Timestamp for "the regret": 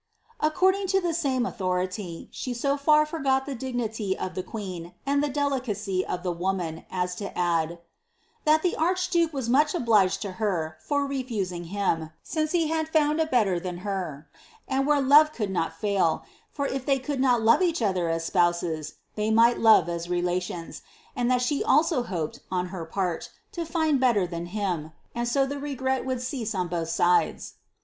25.45-26.07